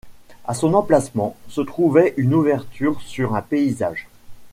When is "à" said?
0.45-0.55